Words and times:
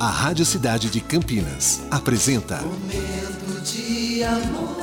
A 0.00 0.10
Rádio 0.10 0.44
Cidade 0.44 0.90
de 0.90 1.00
Campinas 1.00 1.80
apresenta 1.90 2.60
Momento 2.62 3.60
de 3.64 4.22
amor. 4.24 4.76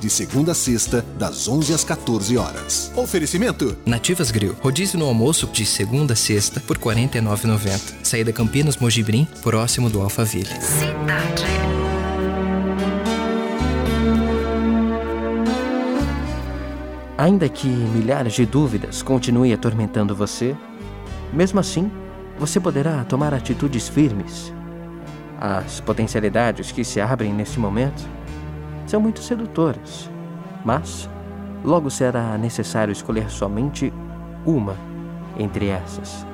De 0.00 0.08
segunda 0.08 0.52
a 0.52 0.54
sexta, 0.54 1.04
das 1.18 1.48
11 1.48 1.74
às 1.74 1.82
14 1.82 2.36
horas. 2.36 2.92
Oferecimento: 2.94 3.76
Nativas 3.84 4.30
Grill. 4.30 4.56
Rodízio 4.60 4.98
no 4.98 5.06
almoço 5.06 5.48
de 5.48 5.66
segunda 5.66 6.12
a 6.12 6.16
sexta 6.16 6.60
por 6.60 6.76
R$ 6.76 6.84
49,90. 6.84 8.04
Saída 8.04 8.32
Campinas 8.32 8.76
Mojibrim, 8.76 9.26
próximo 9.42 9.90
do 9.90 10.00
Alphaville. 10.00 10.46
Cidade. 10.60 11.44
Ainda 17.16 17.48
que 17.48 17.66
milhares 17.66 18.34
de 18.34 18.46
dúvidas 18.46 19.02
continuem 19.02 19.52
atormentando 19.52 20.14
você, 20.14 20.56
mesmo 21.32 21.58
assim, 21.58 21.90
você 22.38 22.60
poderá 22.60 23.04
tomar 23.04 23.34
atitudes 23.34 23.88
firmes. 23.88 24.52
As 25.40 25.80
potencialidades 25.80 26.70
que 26.70 26.84
se 26.84 27.00
abrem 27.00 27.32
neste 27.32 27.58
momento 27.58 28.08
são 28.86 29.00
muito 29.00 29.20
sedutoras, 29.20 30.08
mas 30.64 31.08
logo 31.64 31.90
será 31.90 32.38
necessário 32.38 32.92
escolher 32.92 33.30
somente 33.30 33.92
uma 34.46 34.76
entre 35.38 35.68
essas, 35.68 36.26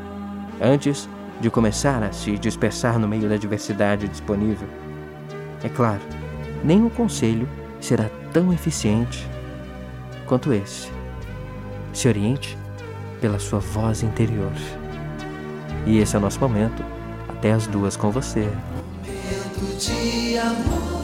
antes 0.61 1.09
de 1.41 1.51
começar 1.51 2.03
a 2.03 2.13
se 2.13 2.39
dispersar 2.39 2.99
no 2.99 3.09
meio 3.09 3.29
da 3.29 3.37
diversidade 3.37 4.09
disponível. 4.09 4.69
É 5.63 5.69
claro, 5.69 6.03
nenhum 6.63 6.89
conselho 6.89 7.49
será 7.81 8.09
tão 8.33 8.53
eficiente 8.53 9.29
quanto 10.27 10.53
esse. 10.53 10.91
Se 11.93 12.09
oriente 12.09 12.57
pela 13.21 13.39
sua 13.39 13.59
voz 13.59 14.03
interior. 14.03 14.53
E 15.87 15.99
esse 15.99 16.17
é 16.17 16.19
o 16.19 16.23
nosso 16.23 16.41
momento. 16.41 16.85
Até 17.29 17.53
as 17.53 17.67
duas 17.67 17.97
com 17.97 18.11
você. 18.11 18.49
Momento 19.05 19.79
de 19.79 20.39
amor. 20.39 21.04